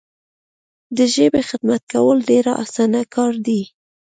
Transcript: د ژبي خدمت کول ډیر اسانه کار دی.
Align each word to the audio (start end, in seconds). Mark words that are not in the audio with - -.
د 0.97 0.99
ژبي 1.13 1.41
خدمت 1.49 1.81
کول 1.93 2.17
ډیر 2.29 2.45
اسانه 2.63 3.01
کار 3.13 3.33
دی. 3.45 3.61